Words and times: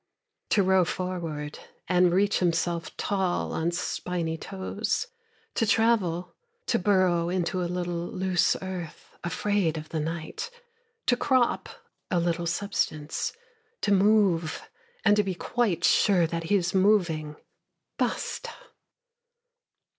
To 0.49 0.63
row 0.63 0.83
forward, 0.83 1.59
and 1.87 2.11
reach 2.11 2.39
himself 2.39 2.97
tall 2.97 3.51
on 3.53 3.69
spiny 3.69 4.35
toes, 4.35 5.05
To 5.53 5.67
travel, 5.67 6.33
to 6.65 6.79
burrow 6.79 7.29
into 7.29 7.61
a 7.61 7.69
little 7.69 8.07
loose 8.07 8.55
earth, 8.63 9.15
afraid 9.23 9.77
of 9.77 9.89
the 9.89 9.99
night, 9.99 10.49
To 11.05 11.15
crop 11.15 11.69
a 12.09 12.19
little 12.19 12.47
substance, 12.47 13.33
To 13.81 13.91
move, 13.91 14.67
and 15.05 15.15
to 15.17 15.23
be 15.23 15.35
quite 15.35 15.83
sure 15.83 16.25
that 16.25 16.45
he 16.45 16.55
is 16.55 16.73
moving: 16.73 17.35
Basta! 17.99 18.49